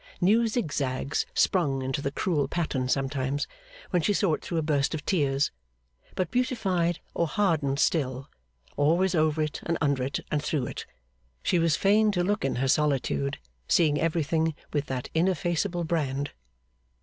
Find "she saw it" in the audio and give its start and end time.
4.01-4.41